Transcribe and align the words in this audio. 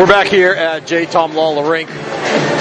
We're 0.00 0.06
back 0.06 0.28
here 0.28 0.54
at 0.54 0.86
J. 0.86 1.04
Thom 1.04 1.34
Lawler 1.34 1.70
Rink. 1.70 1.90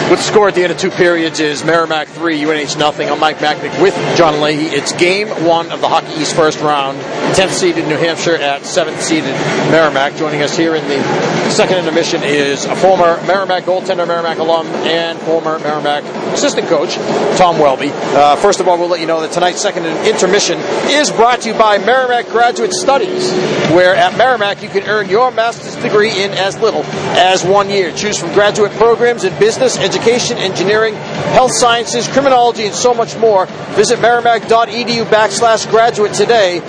With 0.10 0.18
the 0.18 0.26
score 0.26 0.48
at 0.50 0.56
the 0.56 0.64
end 0.64 0.74
of 0.74 0.78
two 0.78 0.90
periods 0.90 1.40
is 1.40 1.64
Merrimack 1.64 2.08
3, 2.10 2.44
UNH 2.44 2.78
nothing. 2.78 3.10
I'm 3.10 3.20
Mike 3.20 3.38
Macknick 3.38 3.80
with 3.82 3.94
John 4.18 4.42
Leahy. 4.42 4.66
It's 4.66 4.92
game 4.92 5.30
one 5.46 5.72
of 5.72 5.80
the 5.80 5.88
Hockey 5.88 6.20
East 6.20 6.36
first 6.36 6.60
round. 6.62 6.98
10th 7.36 7.52
seeded 7.52 7.88
New 7.88 7.96
Hampshire 7.96 8.36
at 8.36 8.64
7th 8.64 9.00
seeded 9.02 9.36
Merrimack. 9.72 10.16
Joining 10.16 10.42
us 10.42 10.58
here 10.58 10.76
in 10.76 10.86
the 10.88 11.50
second 11.52 11.78
intermission 11.78 12.24
is 12.24 12.66
a 12.66 12.76
former 12.76 13.22
Merrimack 13.28 13.66
goaltender, 13.66 14.08
Merrimack 14.08 14.40
alum, 14.40 14.66
and 14.68 15.20
former 15.20 15.60
Merrimack 15.60 16.04
assistant 16.34 16.68
coach, 16.68 16.96
Tom 17.38 17.60
Welby. 17.60 17.92
Uh, 17.94 18.36
first 18.36 18.60
of 18.60 18.68
all, 18.68 18.80
we'll 18.80 18.90
let 18.90 19.00
you 19.00 19.06
know 19.06 19.22
that 19.22 19.32
tonight's 19.32 19.62
second 19.62 19.86
intermission 20.08 20.60
is 20.90 21.12
brought 21.12 21.42
to 21.42 21.50
you 21.50 21.54
by 21.54 21.78
Merrimack 21.78 22.26
Graduate 22.30 22.74
Studies, 22.74 23.32
where 23.72 23.96
at 23.96 24.18
Merrimack 24.18 24.64
you 24.64 24.70
can 24.70 24.84
earn 24.90 25.08
your 25.08 25.30
master's 25.30 25.76
degree 25.82 26.24
in 26.24 26.32
as 26.32 26.58
little 26.60 26.84
as 27.18 27.44
one 27.44 27.70
year. 27.70 27.92
Choose 27.92 28.18
from 28.18 28.34
graduate 28.34 28.72
programs 28.74 29.24
in 29.24 29.38
business, 29.40 29.78
education, 29.78 30.38
engineering, 30.38 30.96
health 31.34 31.52
sciences, 31.54 32.08
criminology, 32.08 32.66
and 32.66 32.76
so 32.76 32.94
much 32.94 33.18
more. 33.18 33.46
Visit 33.76 34.00
merrimack.edu 34.00 35.06
backslash 35.06 35.70
graduate 35.70 36.14
today 36.14 36.62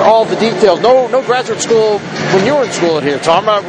for 0.00 0.06
all 0.06 0.24
the 0.24 0.36
details. 0.36 0.80
No, 0.80 1.08
no 1.08 1.22
graduate 1.22 1.60
school 1.60 1.98
when 1.98 2.46
you 2.46 2.54
were 2.54 2.64
in 2.64 2.72
school 2.72 3.00
here, 3.00 3.18
Tom. 3.18 3.48
Uh, 3.48 3.60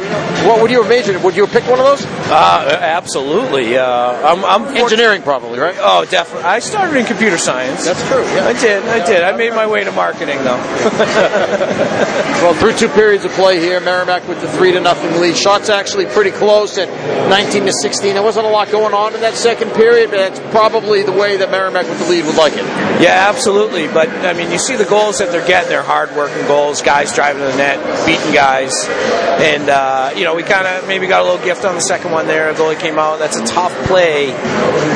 what 0.46 0.62
would 0.62 0.70
you 0.70 0.80
have 0.80 0.88
majored? 0.88 1.22
Would 1.22 1.36
you 1.36 1.44
have 1.44 1.52
picked 1.52 1.68
one 1.68 1.78
of 1.78 1.84
those? 1.84 2.06
Uh, 2.06 2.78
absolutely. 2.80 3.76
Uh, 3.76 3.84
I'm, 3.84 4.42
I'm 4.44 4.76
engineering, 4.76 5.20
probably, 5.20 5.58
right? 5.58 5.76
Oh, 5.78 6.06
definitely. 6.06 6.44
I 6.44 6.60
started 6.60 6.96
in 6.96 7.04
computer 7.04 7.36
science. 7.36 7.84
That's 7.84 8.02
true. 8.08 8.22
Yeah. 8.22 8.46
I 8.46 8.52
did. 8.54 8.82
I 8.84 9.04
did. 9.04 9.22
I 9.22 9.36
made 9.36 9.52
my 9.52 9.66
way 9.66 9.84
to 9.84 9.92
marketing, 9.92 10.38
though. 10.38 10.56
well, 12.42 12.54
through 12.54 12.76
two 12.76 12.88
periods 12.88 13.26
of 13.26 13.32
play 13.32 13.60
here, 13.60 13.78
Merrimack 13.80 14.26
with 14.26 14.40
the 14.40 14.48
three 14.48 14.72
to 14.72 14.80
nothing 14.80 15.20
lead. 15.20 15.36
Shots 15.36 15.68
actually 15.68 16.06
pretty 16.06 16.30
close 16.30 16.78
at 16.78 16.88
19 17.28 17.66
to 17.66 17.72
16. 17.72 18.14
There 18.14 18.22
wasn't 18.22 18.46
a 18.46 18.50
lot 18.50 18.70
going 18.70 18.94
on 18.94 19.14
in 19.14 19.20
that 19.20 19.34
second 19.34 19.70
period, 19.72 20.10
but 20.10 20.16
that's 20.16 20.40
probably 20.50 21.02
the 21.02 21.12
way 21.12 21.36
that 21.36 21.50
Merrimack 21.50 21.86
with 21.88 21.98
the 21.98 22.08
lead 22.08 22.24
would 22.24 22.36
like 22.36 22.54
it. 22.54 22.64
Yeah, 23.02 23.26
absolutely. 23.28 23.86
But 23.86 24.08
I 24.08 24.32
mean, 24.32 24.50
you 24.50 24.58
see 24.58 24.76
the 24.76 24.86
goals 24.86 25.18
that 25.18 25.30
they're 25.30 25.46
getting. 25.46 25.68
They're 25.68 25.82
hard-working 26.22 26.46
goals. 26.46 26.82
Guys 26.82 27.14
driving 27.14 27.42
to 27.42 27.48
the 27.48 27.56
net, 27.56 28.06
beating 28.06 28.32
guys, 28.32 28.72
and 29.40 29.68
uh, 29.68 30.12
you 30.16 30.24
know 30.24 30.34
we 30.34 30.42
kind 30.42 30.66
of 30.66 30.86
maybe 30.86 31.06
got 31.06 31.22
a 31.22 31.24
little 31.24 31.44
gift 31.44 31.64
on 31.64 31.74
the 31.74 31.80
second 31.80 32.12
one 32.12 32.26
there. 32.26 32.50
A 32.50 32.54
goalie 32.54 32.78
came 32.78 32.98
out. 32.98 33.18
That's 33.18 33.36
a 33.36 33.44
tough 33.44 33.72
play 33.86 34.30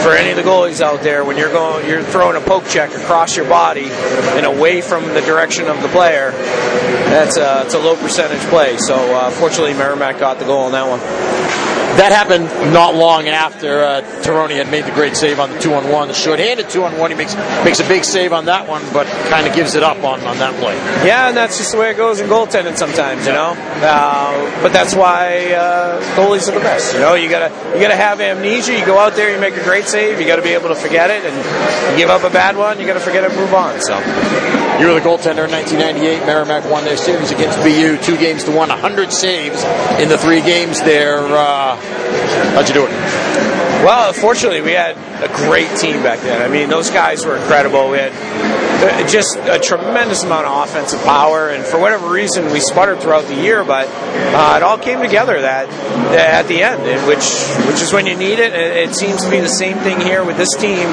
for 0.03 0.13
any 0.13 0.31
of 0.31 0.37
the 0.37 0.43
goalies 0.43 0.81
out 0.81 1.03
there 1.03 1.25
when 1.25 1.37
you're 1.37 1.53
going, 1.53 1.89
you're 1.89 2.03
throwing 2.03 2.37
a 2.37 2.41
poke 2.41 2.67
check 2.67 2.95
across 2.95 3.37
your 3.37 3.49
body 3.49 3.89
and 3.89 4.47
away 4.47 4.81
from 4.81 5.07
the 5.09 5.21
direction 5.23 5.69
of 5.69 5.81
the 5.83 5.89
player. 5.89 6.31
That's 6.31 7.37
a, 7.37 7.63
it's 7.65 7.75
a 7.75 7.79
low 7.79 7.97
percentage 7.97 8.43
play. 8.49 8.77
So 8.79 8.95
uh, 8.95 9.31
fortunately, 9.31 9.75
Merrimack 9.75 10.19
got 10.19 10.39
the 10.39 10.45
goal 10.45 10.65
on 10.65 10.73
that 10.73 10.87
one. 10.89 11.66
That 11.97 12.13
happened 12.13 12.45
not 12.75 12.95
long 12.95 13.27
after 13.27 13.83
uh, 13.83 14.03
Tirone 14.23 14.51
had 14.51 14.71
made 14.71 14.85
the 14.85 14.91
great 14.93 15.17
save 15.17 15.41
on 15.41 15.51
the 15.51 15.59
two 15.59 15.73
on 15.73 15.91
one, 15.91 16.09
the 16.09 16.15
short-handed 16.15 16.69
two 16.69 16.85
on 16.85 16.99
one. 16.99 17.11
He 17.11 17.17
makes 17.17 17.35
makes 17.65 17.81
a 17.81 17.89
big 17.89 18.05
save 18.05 18.33
on 18.35 18.45
that 18.47 18.69
one, 18.69 18.83
but 18.93 19.07
kind 19.31 19.47
of 19.47 19.55
gives 19.55 19.75
it 19.75 19.83
up 19.83 20.05
on, 20.05 20.21
on 20.21 20.39
that 20.39 20.55
play. 20.61 20.77
Yeah, 21.07 21.29
and 21.29 21.37
that's 21.37 21.57
just 21.57 21.73
the 21.73 21.79
way 21.79 21.91
it 21.91 21.97
goes 21.97 22.21
in 22.21 22.29
goaltending 22.29 22.77
sometimes, 22.77 23.27
you 23.27 23.33
know. 23.33 23.55
Uh, 23.57 24.63
but 24.63 24.73
that's 24.75 24.95
why 24.95 25.53
uh, 25.55 26.01
goalies 26.17 26.49
are 26.49 26.53
the 26.53 26.61
best. 26.61 26.93
You 26.93 27.01
know, 27.01 27.15
you 27.15 27.31
gotta 27.31 27.49
you 27.75 27.81
gotta 27.81 27.97
have 27.97 28.21
amnesia. 28.21 28.79
You 28.79 28.85
go 28.85 28.99
out 28.99 29.15
there, 29.15 29.33
you 29.35 29.41
make 29.41 29.57
a 29.57 29.65
great 29.65 29.87
save. 29.87 30.21
You 30.21 30.27
got 30.27 30.37
to 30.37 30.43
be 30.43 30.51
able 30.51 30.69
to 30.69 30.75
forget 30.75 31.11
it, 31.11 31.25
and 31.25 31.93
you 31.93 31.97
give 31.97 32.11
up 32.11 32.25
a 32.25 32.31
bad 32.31 32.57
one, 32.57 32.79
you 32.79 32.87
got 32.87 32.95
to 32.95 33.01
forget 33.01 33.25
it, 33.25 33.31
and 33.31 33.41
move 33.41 33.55
on. 33.55 33.81
So. 33.81 33.97
You 34.77 34.89
were 34.89 35.01
the 35.01 35.01
goaltender 35.01 35.49
in 35.49 35.57
1998. 35.57 36.27
Merrimack 36.27 36.71
won 36.71 36.85
their 36.85 36.99
series 36.99 37.31
against 37.31 37.57
BU, 37.61 37.97
two 38.03 38.19
games 38.19 38.45
to 38.45 38.51
one, 38.51 38.69
100 38.69 39.11
saves 39.11 39.65
in 39.99 40.11
the 40.11 40.19
three 40.19 40.43
games 40.43 40.83
there. 40.83 41.25
Uh, 41.25 41.81
how'd 42.55 42.69
you 42.69 42.75
do 42.75 42.87
it? 42.87 42.91
Well, 43.85 44.13
fortunately, 44.13 44.63
we 44.63 44.73
had 44.73 44.97
a 45.23 45.29
great 45.29 45.77
team 45.79 46.03
back 46.03 46.21
then. 46.21 46.43
I 46.43 46.49
mean, 46.49 46.69
those 46.69 46.91
guys 46.91 47.25
were 47.25 47.37
incredible. 47.37 47.91
We 47.91 47.99
had 47.99 48.13
just 49.09 49.37
a 49.37 49.59
tremendous 49.59 50.25
amount 50.25 50.47
of 50.47 50.69
offensive 50.69 51.01
power, 51.03 51.51
and 51.51 51.65
for 51.65 51.79
whatever 51.79 52.11
reason, 52.11 52.51
we 52.53 52.61
sputtered 52.61 53.01
throughout 53.01 53.27
the 53.27 53.35
year, 53.35 53.65
but 53.65 53.87
uh, 53.89 54.55
it 54.57 54.63
all 54.63 54.79
came 54.79 55.01
together 55.01 55.41
that 55.41 55.69
at 56.15 56.49
the 56.49 56.63
end, 56.63 56.83
which 57.07 57.25
which 57.69 57.81
is 57.81 57.93
when 57.93 58.07
you 58.07 58.17
need 58.17 58.39
it. 58.39 58.53
And 58.53 58.91
it 58.91 58.95
seems 58.95 59.23
to 59.25 59.31
be 59.31 59.41
the 59.41 59.49
same 59.49 59.79
thing 59.79 60.01
here 60.01 60.25
with 60.25 60.37
this 60.37 60.55
team 60.57 60.89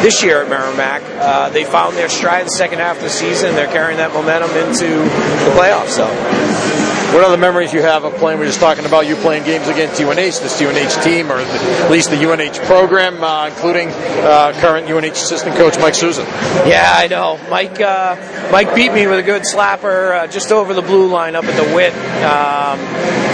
this 0.00 0.22
year 0.22 0.42
at 0.42 0.48
Merrimack. 0.48 1.02
Uh, 1.04 1.50
they 1.50 1.64
found 1.64 1.96
their 1.96 2.08
stride 2.08 2.46
the 2.46 2.50
second 2.50 2.78
half 2.78 2.96
of 2.96 3.02
the 3.02 3.10
season. 3.10 3.54
They're 3.54 3.66
carrying 3.66 3.98
that 3.98 4.12
momentum 4.12 4.50
into 4.50 4.86
the 4.88 5.52
playoffs. 5.54 5.90
So. 5.90 6.87
What 7.14 7.24
other 7.24 7.38
memories 7.38 7.72
you 7.72 7.80
have 7.80 8.04
of 8.04 8.14
playing? 8.16 8.38
We 8.38 8.44
are 8.44 8.48
just 8.48 8.60
talking 8.60 8.84
about 8.84 9.06
you 9.06 9.16
playing 9.16 9.44
games 9.44 9.66
against 9.66 9.98
UNH, 9.98 10.14
this 10.14 10.60
UNH 10.60 11.02
team, 11.02 11.32
or 11.32 11.36
at 11.38 11.90
least 11.90 12.10
the 12.10 12.16
UNH 12.16 12.66
program, 12.66 13.24
uh, 13.24 13.46
including 13.46 13.88
uh, 13.88 14.52
current 14.60 14.90
UNH 14.90 15.12
assistant 15.12 15.56
coach 15.56 15.78
Mike 15.78 15.94
Souza. 15.94 16.22
Yeah, 16.66 16.92
I 16.94 17.06
know. 17.08 17.40
Mike 17.48 17.80
uh, 17.80 18.50
Mike 18.52 18.74
beat 18.74 18.92
me 18.92 19.06
with 19.06 19.18
a 19.18 19.22
good 19.22 19.42
slapper 19.42 20.24
uh, 20.24 20.26
just 20.26 20.52
over 20.52 20.74
the 20.74 20.82
blue 20.82 21.08
line 21.08 21.34
up 21.34 21.44
at 21.44 21.56
the 21.56 21.74
Whit. 21.74 21.94
Um, 21.94 22.78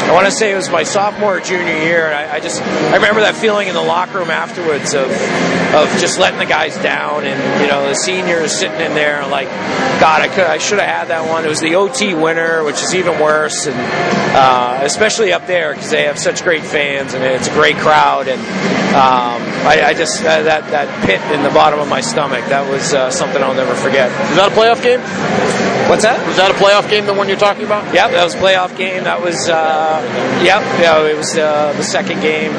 I 0.04 0.12
want 0.12 0.26
to 0.26 0.32
say 0.32 0.52
it 0.52 0.56
was 0.56 0.68
my 0.70 0.82
sophomore 0.84 1.38
or 1.38 1.40
junior 1.40 1.76
year. 1.78 2.12
I, 2.12 2.36
I, 2.36 2.40
just 2.40 2.60
I 2.62 2.94
remember 2.96 3.22
that 3.22 3.34
feeling 3.34 3.68
in 3.68 3.74
the 3.74 3.82
locker 3.82 4.18
room 4.18 4.30
afterwards 4.30 4.92
of 4.92 5.10
of 5.74 5.88
just 5.98 6.20
letting 6.20 6.38
the 6.38 6.46
guys 6.46 6.76
down, 6.76 7.24
and 7.24 7.60
you 7.62 7.66
know 7.66 7.88
the 7.88 7.94
seniors 7.94 8.52
sitting 8.52 8.80
in 8.80 8.94
there 8.94 9.26
like, 9.26 9.48
God, 10.00 10.20
I 10.20 10.28
could 10.28 10.44
I 10.44 10.58
should 10.58 10.78
have 10.78 10.88
had 10.88 11.08
that 11.08 11.28
one. 11.28 11.44
It 11.44 11.48
was 11.48 11.60
the 11.60 11.74
OT 11.74 12.14
winner, 12.14 12.62
which 12.62 12.82
is 12.82 12.94
even 12.94 13.18
worse, 13.18 13.63
and 13.66 13.76
uh, 14.36 14.80
especially 14.82 15.32
up 15.32 15.46
there 15.46 15.74
because 15.74 15.90
they 15.90 16.04
have 16.04 16.18
such 16.18 16.42
great 16.42 16.62
fans 16.62 17.14
and 17.14 17.22
it's 17.24 17.48
a 17.48 17.52
great 17.52 17.76
crowd, 17.76 18.28
and 18.28 18.40
um, 18.94 19.42
I, 19.66 19.82
I, 19.86 19.94
just 19.94 20.20
uh, 20.20 20.42
that 20.42 20.70
that 20.70 20.88
pit 21.04 21.20
in 21.34 21.42
the 21.42 21.50
bottom 21.50 21.80
of 21.80 21.88
my 21.88 22.00
stomach 22.00 22.44
that 22.46 22.68
was 22.70 22.94
uh, 22.94 23.10
something 23.10 23.42
I'll 23.42 23.54
never 23.54 23.74
forget. 23.74 24.10
Was 24.28 24.36
that 24.36 24.52
a 24.52 24.54
playoff 24.54 24.82
game? 24.82 25.00
What's 25.88 26.04
that? 26.04 26.26
Was 26.26 26.36
that 26.36 26.50
a 26.50 26.54
playoff 26.54 26.88
game? 26.88 27.06
The 27.06 27.14
one 27.14 27.28
you're 27.28 27.36
talking 27.36 27.64
about? 27.64 27.92
Yep, 27.92 28.12
that 28.12 28.24
was 28.24 28.34
a 28.34 28.38
playoff 28.38 28.76
game. 28.76 29.04
That 29.04 29.20
was 29.20 29.48
uh, 29.48 30.00
yep. 30.42 30.62
Yeah, 30.80 31.06
it 31.06 31.16
was 31.16 31.36
uh, 31.36 31.72
the 31.76 31.82
second 31.82 32.20
game. 32.20 32.52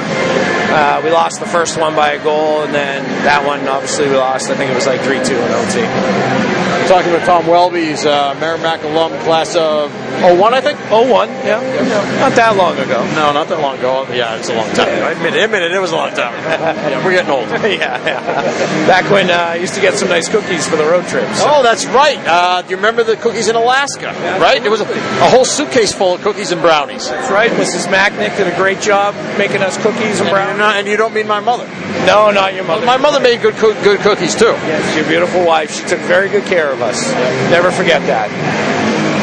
Uh, 0.75 1.01
we 1.03 1.09
lost 1.09 1.39
the 1.39 1.45
first 1.45 1.79
one 1.79 1.95
by 1.95 2.11
a 2.11 2.23
goal, 2.23 2.63
and 2.63 2.73
then 2.73 3.01
that 3.23 3.45
one 3.45 3.65
obviously 3.67 4.09
we 4.09 4.17
lost. 4.17 4.49
I 4.49 4.55
think 4.55 4.71
it 4.71 4.75
was 4.75 4.85
like 4.85 4.99
three 5.01 5.23
two 5.23 5.37
in 5.37 5.51
OT. 5.55 6.45
Talking 6.87 7.13
with 7.13 7.25
Tom 7.25 7.47
Welby, 7.47 7.85
he's 7.85 8.05
a 8.05 8.35
Merrimack 8.39 8.83
alum, 8.83 9.11
class 9.23 9.55
of 9.55 9.91
01, 10.21 10.53
I 10.53 10.61
think. 10.61 10.77
01, 10.91 11.29
yeah. 11.29 11.59
yeah. 11.59 12.19
Not 12.19 12.33
that 12.35 12.55
long 12.55 12.77
ago. 12.77 13.03
No, 13.15 13.33
not 13.33 13.49
that 13.49 13.59
long 13.59 13.79
ago. 13.79 14.05
Yeah, 14.13 14.37
it's 14.37 14.49
a 14.49 14.55
long 14.55 14.69
time. 14.69 14.89
I 15.01 15.11
admit 15.11 15.33
it. 15.33 15.43
Admit 15.43 15.63
it. 15.63 15.71
It 15.71 15.79
was 15.79 15.91
a 15.91 15.95
long 15.95 16.11
time. 16.11 16.33
yeah, 16.45 17.03
we're 17.03 17.13
getting 17.13 17.31
old. 17.31 17.49
yeah, 17.65 17.97
yeah. 18.05 18.85
Back 18.85 19.09
when 19.09 19.31
uh, 19.31 19.33
I 19.33 19.55
used 19.55 19.73
to 19.73 19.81
get 19.81 19.95
some 19.95 20.09
nice 20.09 20.29
cookies 20.29 20.67
for 20.67 20.75
the 20.75 20.83
road 20.83 21.07
trips. 21.07 21.39
So. 21.39 21.49
Oh, 21.49 21.63
that's 21.63 21.87
right. 21.87 22.19
Uh, 22.23 22.61
do 22.61 22.69
you 22.69 22.75
remember 22.75 23.03
the 23.03 23.17
cookies 23.17 23.47
in 23.47 23.55
Alaska? 23.55 24.13
Yeah, 24.13 24.37
right. 24.37 24.61
There 24.61 24.71
was 24.71 24.81
a, 24.81 24.85
a, 24.85 25.29
whole 25.29 25.45
suitcase 25.45 25.91
full 25.91 26.13
of 26.13 26.21
cookies 26.21 26.51
and 26.51 26.61
brownies. 26.61 27.09
That's 27.09 27.31
right. 27.31 27.49
Mrs. 27.49 27.87
Macknick 27.87 28.37
did 28.37 28.45
a 28.45 28.55
great 28.55 28.79
job 28.79 29.15
making 29.39 29.63
us 29.63 29.75
cookies 29.81 30.19
and 30.19 30.29
brownies. 30.29 30.59
Not, 30.65 30.77
and 30.77 30.87
you 30.87 30.97
don't 30.97 31.13
mean 31.13 31.27
my 31.27 31.39
mother. 31.39 31.67
No, 32.07 32.31
not 32.31 32.55
your 32.55 32.63
mother. 32.63 32.87
My 32.87 32.97
mother 32.97 33.19
made 33.19 33.39
good 33.39 33.55
good 33.55 33.99
cookies 33.99 34.33
too. 34.33 34.45
Yes, 34.65 34.95
your 34.95 35.05
beautiful 35.05 35.45
wife. 35.45 35.71
She 35.71 35.85
took 35.87 35.99
very 35.99 36.27
good 36.27 36.45
care 36.45 36.71
of 36.71 36.81
us. 36.81 37.11
Never 37.51 37.69
forget 37.69 38.01
that. 38.07 38.31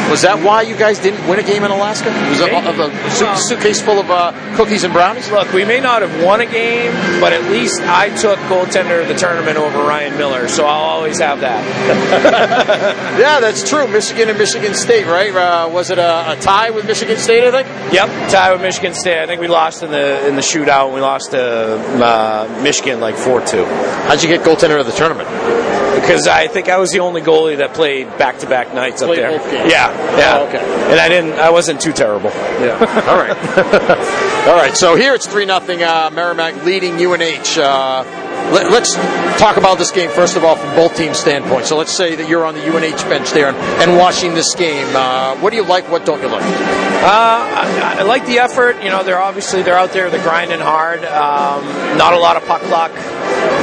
Was 0.09 0.21
that 0.21 0.43
why 0.43 0.61
you 0.61 0.75
guys 0.77 0.99
didn't 0.99 1.27
win 1.27 1.39
a 1.39 1.43
game 1.43 1.63
in 1.63 1.71
Alaska? 1.71 2.09
It 2.09 2.29
was 2.29 2.39
a, 2.41 2.45
a, 2.45 3.07
a 3.07 3.09
su- 3.11 3.47
suitcase 3.47 3.81
full 3.81 3.99
of 3.99 4.11
uh, 4.11 4.31
cookies 4.55 4.83
and 4.83 4.93
brownies? 4.93 5.29
Look, 5.31 5.51
we 5.53 5.65
may 5.65 5.79
not 5.79 6.01
have 6.01 6.23
won 6.23 6.41
a 6.41 6.45
game, 6.45 6.91
but 7.19 7.33
at 7.33 7.49
least 7.49 7.81
I 7.81 8.09
took 8.15 8.37
goaltender 8.41 9.01
of 9.01 9.07
the 9.07 9.15
tournament 9.15 9.57
over 9.57 9.79
Ryan 9.79 10.17
Miller, 10.17 10.47
so 10.47 10.65
I'll 10.65 10.83
always 10.83 11.19
have 11.19 11.39
that. 11.39 11.63
yeah, 13.19 13.39
that's 13.39 13.67
true. 13.67 13.87
Michigan 13.87 14.29
and 14.29 14.37
Michigan 14.37 14.73
State, 14.73 15.07
right? 15.07 15.33
Uh, 15.33 15.69
was 15.71 15.89
it 15.89 15.97
a, 15.97 16.33
a, 16.33 16.35
tie 16.39 16.69
with 16.69 16.85
Michigan 16.85 17.17
State? 17.17 17.43
I 17.43 17.63
think. 17.63 17.93
Yep, 17.93 18.29
tie 18.29 18.51
with 18.51 18.61
Michigan 18.61 18.93
State. 18.93 19.19
I 19.19 19.25
think 19.25 19.41
we 19.41 19.47
lost 19.47 19.83
in 19.83 19.91
the 19.91 20.27
in 20.27 20.35
the 20.35 20.41
shootout. 20.41 20.85
And 20.85 20.93
we 20.93 21.01
lost 21.01 21.31
to 21.31 21.41
uh, 21.41 22.59
Michigan 22.61 22.99
like 22.99 23.15
four 23.15 23.45
two. 23.45 23.65
How'd 23.65 24.21
you 24.21 24.29
get 24.29 24.41
goaltender 24.41 24.79
of 24.79 24.85
the 24.85 24.91
tournament? 24.91 25.82
Because 25.95 26.27
I 26.27 26.47
think 26.47 26.69
I 26.69 26.77
was 26.77 26.91
the 26.91 26.99
only 26.99 27.21
goalie 27.21 27.57
that 27.57 27.73
played 27.73 28.07
back 28.17 28.39
to 28.39 28.47
back 28.47 28.73
nights 28.73 29.01
played 29.01 29.23
up 29.23 29.43
there. 29.43 29.67
Yeah, 29.67 30.17
yeah. 30.17 30.39
Oh, 30.39 30.47
okay. 30.47 30.91
And 30.91 30.99
I 30.99 31.09
didn't. 31.09 31.33
I 31.33 31.49
wasn't 31.49 31.81
too 31.81 31.93
terrible. 31.93 32.29
Yeah. 32.29 32.77
All 33.07 33.17
right. 33.17 33.37
All 34.47 34.55
right. 34.55 34.75
So 34.75 34.95
here 34.95 35.13
it's 35.13 35.27
three 35.27 35.45
nothing. 35.45 35.83
Uh, 35.83 36.09
Merrimack 36.13 36.63
leading 36.65 36.93
UNH. 36.95 37.57
Uh, 37.57 38.22
let, 38.51 38.81
us 38.81 39.39
talk 39.39 39.57
about 39.57 39.77
this 39.77 39.91
game 39.91 40.09
first 40.09 40.35
of 40.35 40.43
all 40.43 40.55
from 40.55 40.75
both 40.75 40.95
teams' 40.95 41.19
standpoint. 41.19 41.65
So 41.65 41.77
let's 41.77 41.91
say 41.91 42.15
that 42.15 42.27
you're 42.27 42.45
on 42.45 42.55
the 42.55 42.65
UNH 42.65 43.09
bench 43.09 43.31
there 43.31 43.47
and, 43.47 43.57
and 43.57 43.97
watching 43.97 44.33
this 44.33 44.55
game. 44.55 44.87
Uh, 44.95 45.35
what 45.37 45.51
do 45.51 45.55
you 45.55 45.63
like? 45.63 45.89
What 45.89 46.05
don't 46.05 46.21
you 46.21 46.27
like? 46.27 46.43
Uh, 46.43 47.05
I, 47.05 47.95
I, 47.99 48.03
like 48.03 48.25
the 48.25 48.39
effort. 48.39 48.81
You 48.83 48.89
know, 48.89 49.03
they're 49.03 49.19
obviously 49.19 49.61
they're 49.63 49.77
out 49.77 49.91
there, 49.91 50.09
they're 50.09 50.23
grinding 50.23 50.59
hard. 50.59 51.03
Um, 51.05 51.97
not 51.97 52.13
a 52.13 52.19
lot 52.19 52.37
of 52.37 52.45
puck 52.45 52.63
luck 52.69 52.91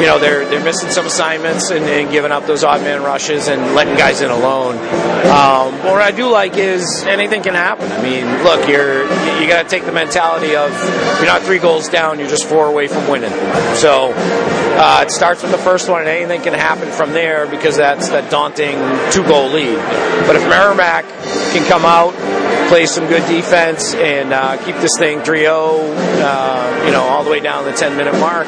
you 0.00 0.06
know 0.06 0.18
they're 0.18 0.48
they're 0.48 0.64
missing 0.64 0.90
some 0.90 1.06
assignments 1.06 1.70
and, 1.70 1.84
and, 1.84 2.10
giving 2.10 2.32
up 2.32 2.46
those 2.46 2.64
odd 2.64 2.80
man 2.80 3.02
rushes 3.02 3.48
and 3.48 3.74
letting 3.74 3.96
guys 3.96 4.20
in 4.22 4.30
alone. 4.30 4.76
Um, 4.76 5.76
but 5.82 5.92
what 5.92 6.02
I 6.02 6.10
do 6.10 6.30
like 6.30 6.56
is 6.56 7.04
anything 7.04 7.42
can 7.42 7.54
happen. 7.54 7.92
I 7.92 8.02
mean, 8.02 8.24
look, 8.42 8.66
you're 8.68 9.02
you 9.40 9.46
got 9.46 9.62
to 9.62 9.68
take 9.68 9.84
the 9.84 9.92
mentality 9.92 10.56
of 10.56 10.70
you're 11.18 11.26
not 11.26 11.42
three 11.42 11.58
goals 11.58 11.88
down, 11.88 12.18
you're 12.18 12.28
just 12.28 12.48
four 12.48 12.66
away 12.66 12.88
from 12.88 13.08
winning. 13.08 13.32
So 13.76 14.12
uh, 14.78 15.04
it 15.06 15.10
starts 15.10 15.42
with 15.42 15.52
the 15.52 15.58
first 15.58 15.88
one, 15.88 16.00
and 16.00 16.08
anything 16.08 16.42
can 16.42 16.54
happen 16.54 16.90
from 16.90 17.12
there 17.12 17.46
because 17.46 17.76
that's 17.76 18.08
that 18.10 18.30
daunting 18.30 18.76
two 19.10 19.26
goal 19.26 19.48
lead. 19.48 19.76
But 20.26 20.36
if 20.36 20.42
Merrimack 20.48 21.04
can 21.52 21.66
come 21.68 21.84
out 21.84 22.14
play 22.70 22.86
some 22.86 23.08
good 23.08 23.26
defense 23.26 23.94
and 23.94 24.32
uh, 24.32 24.56
keep 24.64 24.76
this 24.76 24.96
thing 24.96 25.18
3-0, 25.18 25.50
uh, 26.22 26.84
you 26.86 26.92
know, 26.92 27.02
all 27.02 27.24
the 27.24 27.30
way 27.30 27.40
down 27.40 27.64
the 27.64 27.72
10 27.72 27.96
minute 27.96 28.14
mark 28.20 28.46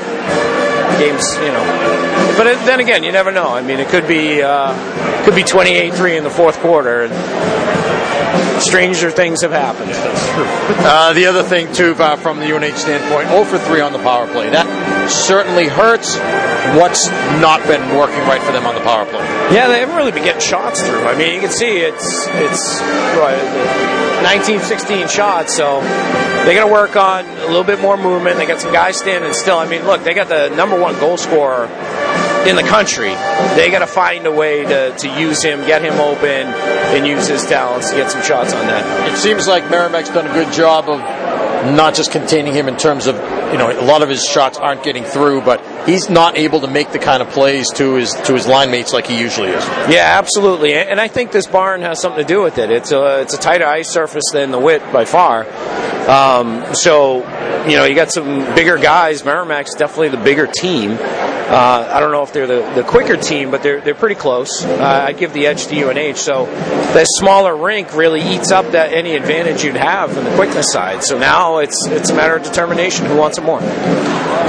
games, 0.97 1.35
you 1.37 1.51
know. 1.51 2.35
But 2.37 2.47
it, 2.47 2.59
then 2.65 2.79
again, 2.79 3.03
you 3.03 3.11
never 3.11 3.33
know. 3.33 3.49
I 3.49 3.63
mean, 3.63 3.81
it 3.81 3.89
could 3.89 4.07
be 4.07 4.41
uh, 4.41 4.73
could 5.25 5.35
be 5.35 5.43
28-3 5.43 6.19
in 6.19 6.23
the 6.23 6.31
fourth 6.31 6.59
quarter. 6.61 7.09
Stranger 8.61 9.11
things 9.11 9.43
have 9.43 9.51
happened. 9.51 9.91
Uh, 9.93 11.13
the 11.15 11.27
other 11.27 11.43
thing 11.43 11.73
too, 11.73 11.95
from 11.95 12.39
the 12.39 12.55
UNH 12.55 12.77
standpoint, 12.77 13.29
0 13.29 13.45
for 13.45 13.59
3 13.59 13.81
on 13.81 13.93
the 13.93 13.99
power 13.99 14.29
play. 14.29 14.51
That 14.51 14.67
certainly 15.09 15.69
hurts. 15.69 16.17
What's 16.79 17.09
not 17.41 17.61
been 17.67 17.97
working 17.97 18.21
right 18.21 18.43
for 18.43 18.53
them 18.53 18.67
on 18.67 18.75
the 18.75 18.81
power 18.81 19.05
play? 19.05 19.21
Yeah, 19.55 19.69
they 19.69 19.81
haven't 19.81 19.97
really 19.97 20.13
been 20.13 20.25
getting 20.25 20.41
shots 20.41 20.83
through. 20.83 21.05
I 21.05 21.17
mean, 21.17 21.35
you 21.35 21.41
can 21.41 21.51
see 21.51 21.79
it's 21.79 22.27
it's. 22.29 22.81
Right, 23.13 23.39
19, 24.23 24.61
16 24.61 25.09
shots. 25.09 25.55
So 25.57 25.81
they 26.47 26.55
got 26.55 26.67
to 26.67 26.73
work 26.73 26.97
on 26.97 27.27
a 27.27 27.47
little 27.47 27.65
bit 27.65 27.81
more 27.81 27.97
movement. 27.97 28.37
They 28.37 28.47
got 28.47 28.61
some 28.61 28.73
guys 28.73 28.97
standing 28.97 29.33
still. 29.33 29.59
I 29.59 29.69
mean, 29.69 29.85
look, 29.85 30.05
they 30.05 30.15
got 30.15 30.29
the 30.29 30.49
number 30.51 30.81
one 30.81 30.99
goal 30.99 31.17
scorer 31.17 31.67
in 32.47 32.57
the 32.57 32.63
country. 32.63 33.15
They 33.55 33.71
got 33.71 33.81
to 33.81 33.87
find 33.87 34.27
a 34.27 34.33
way 34.33 34.65
to, 34.65 34.97
to 34.97 35.21
use 35.21 35.43
him, 35.43 35.61
get 35.67 35.83
him 35.83 36.01
open, 36.01 36.47
and 36.47 37.07
use 37.07 37.29
his 37.29 37.45
talents 37.45 37.91
to 37.91 37.97
get 37.97 38.11
some 38.11 38.23
shots 38.23 38.53
on 38.53 38.67
that. 38.67 39.13
It 39.13 39.19
seems 39.19 39.47
like 39.47 39.69
Merrimack's 39.71 40.11
done 40.11 40.27
a 40.27 40.33
good 40.33 40.53
job 40.53 40.89
of 40.89 41.01
not 41.63 41.95
just 41.95 42.13
containing 42.13 42.53
him 42.53 42.69
in 42.69 42.77
terms 42.77 43.07
of 43.07 43.17
you 43.53 43.59
know 43.59 43.71
a 43.71 43.85
lot 43.85 44.03
of 44.03 44.09
his 44.09 44.25
shots 44.25 44.59
aren't 44.59 44.83
getting 44.83 45.05
through, 45.05 45.43
but 45.43 45.61
he's 45.87 46.11
not 46.11 46.37
able 46.37 46.61
to 46.61 46.67
make 46.69 46.93
the 46.93 46.99
kind 46.99 47.23
of 47.23 47.29
plays 47.31 47.71
to 47.75 47.95
his 47.95 48.13
to 48.25 48.35
his 48.35 48.47
line 48.47 48.71
mates 48.71 48.93
like 48.93 49.07
he 49.07 49.19
usually 49.19 49.49
is. 49.49 49.65
Yeah, 49.89 50.19
absolutely, 50.19 50.75
and 50.75 51.01
I 51.01 51.09
think 51.09 51.33
this 51.33 51.47
barn 51.47 51.83
has 51.83 52.01
something 52.01 52.23
to 52.23 52.29
do 52.29 52.43
with 52.43 52.59
it. 52.59 52.71
It's 52.71 52.93
a 52.93 53.21
it's 53.21 53.35
a 53.35 53.39
tighter 53.39 53.67
ice 53.67 53.91
surface 53.91 54.25
than 54.33 54.51
the 54.51 54.59
Whit 54.59 54.83
by 54.93 55.05
far. 55.05 55.47
Um, 56.09 56.75
so 56.75 57.19
you 57.69 57.77
know 57.77 57.85
you 57.85 57.95
got 57.95 58.11
some 58.11 58.55
bigger 58.55 58.77
guys. 58.77 59.25
Merrimack's 59.25 59.75
definitely 59.75 60.11
the 60.11 60.25
bigger 60.25 60.47
team. 60.47 60.99
Uh, 61.53 61.87
I 61.93 62.01
don't 62.01 62.13
know 62.13 62.23
if 62.23 62.33
they're 62.33 62.47
the, 62.47 62.73
the 62.77 62.83
quicker 62.83 63.19
team, 63.19 63.51
but 63.51 63.63
they're 63.63 63.83
they're 63.83 63.95
pretty 63.95 64.15
close. 64.15 64.65
Uh, 64.65 65.05
I 65.09 65.13
give 65.13 65.35
the 65.35 65.47
edge 65.47 65.67
to 65.67 65.77
UNH. 65.77 66.17
So 66.17 66.47
that 66.47 67.07
smaller 67.07 67.55
rink 67.55 67.95
really 67.95 68.23
eats 68.23 68.51
up 68.51 68.73
that 68.73 68.95
any 68.95 69.15
advantage 69.17 69.63
you'd 69.63 69.77
have 69.77 70.15
from 70.15 70.25
the 70.25 70.35
quickness 70.35 70.73
side. 70.73 71.05
So 71.05 71.19
now 71.19 71.59
it's 71.59 71.87
it's 71.89 72.09
a 72.09 72.15
matter 72.15 72.37
of 72.37 72.43
determination. 72.43 73.05
Who 73.05 73.17
wants 73.17 73.37
it 73.37 73.45
more? 73.45 73.61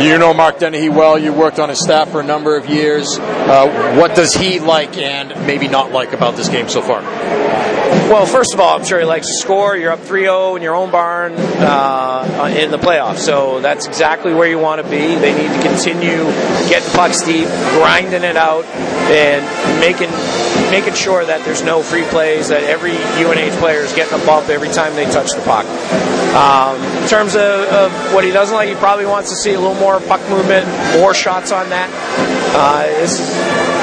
You 0.02 0.18
know 0.18 0.34
Mark 0.34 0.60
Dennehy 0.60 0.90
well. 0.90 1.18
You 1.18 1.32
worked 1.32 1.60
on 1.60 1.70
his 1.70 1.82
staff 1.82 2.12
for 2.12 2.20
a 2.20 2.26
number 2.26 2.58
of 2.58 2.66
years. 2.66 3.08
Uh, 3.20 3.96
what 3.98 4.16
does 4.16 4.34
he 4.34 4.60
like 4.60 4.98
and 4.98 5.30
maybe 5.48 5.68
not 5.68 5.92
like 5.92 6.14
about 6.14 6.36
this 6.36 6.50
game 6.50 6.68
so 6.68 6.82
far? 6.82 7.02
Well, 7.02 8.26
first 8.26 8.54
of 8.54 8.60
all, 8.60 8.78
I'm 8.78 8.86
sure 8.86 9.00
he 9.00 9.06
likes 9.06 9.28
to 9.28 9.34
score. 9.34 9.78
You're 9.78 9.92
up 9.92 10.00
3-0 10.00 10.58
in 10.58 10.62
your 10.62 10.76
own 10.76 10.92
barn 10.92 11.34
uh, 11.34 12.54
in 12.58 12.70
the 12.70 12.78
playoffs, 12.78 13.20
so 13.20 13.62
that's 13.62 13.88
exactly 13.88 14.34
where 14.34 14.48
you 14.48 14.60
want 14.60 14.84
to 14.84 14.90
be. 14.90 15.16
They 15.16 15.34
need 15.34 15.48
to 15.56 15.68
continue 15.68 16.24
getting 16.68 16.90
pucks 16.92 17.24
deep, 17.24 17.48
grinding 17.48 18.24
it 18.24 18.36
out, 18.36 18.66
and 18.66 19.80
making 19.80 20.10
making 20.74 20.96
sure 20.96 21.24
that 21.24 21.46
there's 21.46 21.62
no 21.62 21.84
free 21.84 22.02
plays. 22.10 22.48
That 22.48 22.64
every 22.64 22.98
UNH 22.98 23.54
player 23.62 23.82
is 23.86 23.94
getting 23.94 24.20
a 24.20 24.26
bump 24.26 24.50
every 24.50 24.70
time 24.70 24.96
they 24.96 25.06
touch 25.06 25.30
the 25.34 25.42
puck. 25.46 25.70
Um, 26.34 26.82
in 26.98 27.08
terms 27.08 27.36
of, 27.36 27.70
of, 27.70 27.94
what 28.12 28.26
he 28.26 28.32
doesn't 28.32 28.56
like, 28.56 28.70
he 28.70 28.74
probably 28.76 29.06
wants 29.06 29.30
to 29.30 29.36
see 29.36 29.54
a 29.54 29.60
little 29.60 29.78
more 29.78 30.00
puck 30.00 30.28
movement, 30.32 30.66
more 30.98 31.14
shots 31.14 31.52
on 31.52 31.70
that. 31.70 31.94
Uh, 32.58 32.86
it's, 33.04 33.22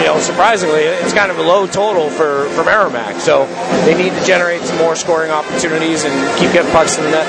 you 0.00 0.06
know, 0.06 0.18
surprisingly, 0.18 0.82
it's 0.82 1.12
kind 1.12 1.30
of 1.30 1.38
a 1.38 1.42
low 1.42 1.68
total 1.68 2.10
for, 2.10 2.48
for 2.50 2.64
Merrimack. 2.64 3.20
So 3.20 3.46
they 3.86 3.94
need 3.94 4.10
to 4.18 4.24
generate 4.24 4.62
some 4.62 4.78
more 4.78 4.96
scoring 4.96 5.30
opportunities 5.30 5.49
and 5.54 6.38
keep 6.38 6.52
getting 6.52 6.70
pucks 6.72 6.98
in 6.98 7.04
the 7.04 7.10
net. 7.10 7.26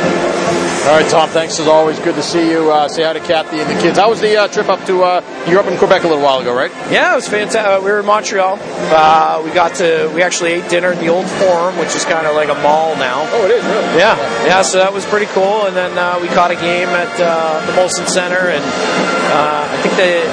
All 0.88 0.98
right, 0.98 1.10
Tom. 1.10 1.30
Thanks 1.30 1.60
as 1.60 1.68
always. 1.68 2.00
Good 2.00 2.16
to 2.16 2.24
see 2.24 2.50
you. 2.50 2.72
Uh, 2.72 2.88
say 2.88 3.04
hi 3.04 3.14
to 3.14 3.20
Kathy 3.20 3.60
and 3.60 3.70
the 3.70 3.80
kids. 3.82 3.98
How 4.00 4.10
was 4.10 4.20
the 4.20 4.36
uh, 4.36 4.48
trip 4.48 4.68
up 4.68 4.84
to? 4.88 5.04
Uh, 5.04 5.46
you 5.48 5.54
were 5.54 5.60
up 5.60 5.68
in 5.68 5.78
Quebec 5.78 6.04
a 6.04 6.08
little 6.08 6.24
while 6.24 6.40
ago, 6.40 6.56
right? 6.56 6.72
Yeah, 6.90 7.14
it 7.14 7.16
was 7.16 7.28
fantastic. 7.28 7.62
Uh, 7.62 7.80
we 7.84 7.92
were 7.92 8.00
in 8.00 8.06
Montreal. 8.06 8.58
Uh, 8.62 9.42
we 9.46 9.52
got 9.52 9.76
to. 9.76 10.12
We 10.16 10.24
actually 10.24 10.54
ate 10.54 10.70
dinner 10.70 10.94
at 10.94 11.00
the 11.00 11.10
Old 11.10 11.28
Forum, 11.28 11.78
which 11.78 11.96
is 11.96 12.04
kind 12.06 12.26
of 12.26 12.36
like 12.36 12.50
a 12.50 12.60
mall 12.62 12.96
now. 12.96 13.22
Oh, 13.30 13.46
it 13.46 13.52
is 13.52 13.64
really. 13.64 14.00
Yeah, 14.00 14.18
yeah. 14.46 14.62
So 14.64 14.80
that 14.80 14.92
was 14.92 15.06
pretty 15.06 15.28
cool. 15.28 15.68
And 15.68 15.76
then 15.76 15.98
uh, 15.98 16.18
we 16.22 16.28
caught 16.30 16.52
a 16.52 16.56
game 16.56 16.90
at 16.90 17.10
the 17.18 17.72
Molson 17.74 18.08
Center, 18.08 18.50
and 18.50 18.64
I 18.64 19.78
think 19.82 19.96
the 19.96 20.26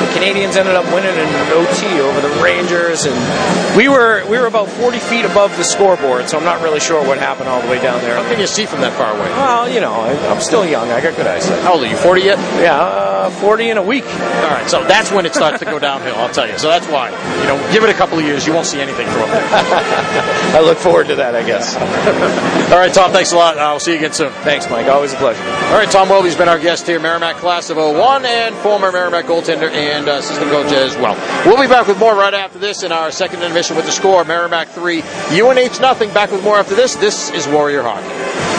the 0.00 0.10
Canadiens 0.12 0.56
ended 0.56 0.74
up 0.74 0.84
winning 0.92 1.16
in 1.16 1.30
OT 1.54 2.00
over 2.00 2.20
the 2.20 2.42
Rangers, 2.42 3.06
and 3.06 3.16
we 3.76 3.88
were 3.88 4.24
we 4.28 4.38
were 4.38 4.46
about 4.46 4.68
40 4.68 4.98
feet 4.98 5.24
above 5.24 5.56
the 5.56 5.64
scoreboard, 5.64 6.28
so 6.28 6.36
I'm 6.36 6.44
not 6.44 6.62
really 6.62 6.80
sure 6.80 7.00
what 7.06 7.18
happened 7.18 7.33
all 7.42 7.60
the 7.60 7.68
way 7.68 7.80
down 7.80 8.00
there. 8.00 8.14
How 8.14 8.28
can 8.28 8.40
you 8.40 8.46
see 8.46 8.66
from 8.66 8.80
that 8.80 8.92
far 8.94 9.10
away? 9.10 9.28
Well, 9.30 9.68
you 9.68 9.80
know, 9.80 9.92
I, 9.92 10.12
am 10.32 10.40
still 10.40 10.66
young. 10.66 10.90
I 10.90 11.00
got 11.00 11.16
good 11.16 11.26
eyesight. 11.26 11.62
How 11.62 11.74
old 11.74 11.82
are 11.82 11.88
you? 11.88 11.96
40 11.96 12.22
yet? 12.22 12.38
Yeah, 12.60 12.78
uh, 12.78 13.30
40 13.30 13.70
in 13.70 13.76
a 13.78 13.82
week. 13.82 14.04
All 14.04 14.50
right, 14.50 14.68
so 14.68 14.84
that's 14.84 15.10
when 15.10 15.26
it 15.26 15.34
starts 15.34 15.58
to 15.60 15.64
go 15.64 15.78
downhill. 15.78 16.14
I'll 16.16 16.32
tell 16.32 16.48
you. 16.48 16.58
So 16.58 16.68
that's 16.68 16.86
why. 16.86 17.10
You 17.40 17.46
know, 17.46 17.72
give 17.72 17.84
it 17.84 17.90
a 17.90 17.94
couple 17.94 18.18
of 18.18 18.24
years, 18.24 18.46
you 18.46 18.52
won't 18.52 18.66
see 18.66 18.80
anything 18.80 19.06
from 19.08 19.22
up 19.22 19.28
there. 19.32 20.56
I 20.56 20.60
look 20.64 20.78
forward 20.78 21.08
to 21.08 21.16
that. 21.16 21.34
I 21.34 21.42
guess. 21.44 21.74
all 22.72 22.78
right, 22.78 22.92
Tom. 22.92 23.12
Thanks 23.12 23.32
a 23.32 23.36
lot. 23.36 23.58
I'll 23.58 23.80
see 23.80 23.92
you 23.92 23.98
again 23.98 24.12
soon. 24.12 24.30
Thanks, 24.44 24.68
Mike. 24.70 24.86
Always 24.86 25.12
a 25.12 25.16
pleasure. 25.16 25.42
All 25.42 25.78
right, 25.78 25.90
Tom 25.90 26.08
Welby's 26.08 26.36
been 26.36 26.48
our 26.48 26.58
guest 26.58 26.86
here, 26.86 27.00
Merrimack 27.00 27.36
class 27.36 27.70
of 27.70 27.76
01 27.76 28.24
and 28.24 28.54
former 28.56 28.92
Merrimack 28.92 29.26
goaltender 29.26 29.70
and 29.70 30.08
uh, 30.08 30.12
assistant 30.12 30.50
coach 30.50 30.72
as 30.72 30.96
well. 30.96 31.14
We'll 31.46 31.60
be 31.60 31.68
back 31.68 31.86
with 31.86 31.98
more 31.98 32.14
right 32.14 32.34
after 32.34 32.58
this 32.58 32.82
in 32.82 32.92
our 32.92 33.10
second 33.10 33.42
intermission 33.42 33.76
with 33.76 33.86
the 33.86 33.92
score 33.92 34.24
Merrimack 34.24 34.68
3, 34.68 35.02
UNH 35.32 35.80
nothing. 35.80 36.12
Back 36.12 36.30
with 36.30 36.42
more 36.42 36.56
after 36.56 36.74
this. 36.74 36.94
this. 36.96 37.23
This 37.24 37.46
is 37.46 37.48
Warrior 37.50 37.82
Hockey. 37.82 38.53